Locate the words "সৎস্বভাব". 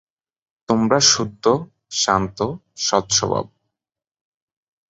2.77-3.45